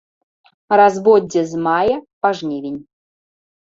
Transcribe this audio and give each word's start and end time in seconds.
Разводдзе 0.81 1.41
з 1.53 1.63
мая 1.69 1.97
па 2.25 2.29
жнівень. 2.43 2.85